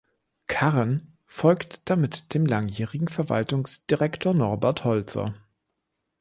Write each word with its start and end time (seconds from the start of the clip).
Karren 0.47 1.15
folgt 1.27 1.87
damit 1.87 2.33
dem 2.33 2.47
langjährigen 2.47 3.07
Verwaltungsdirektor 3.07 4.33
Norbert 4.33 4.83
Holzer. 4.83 5.35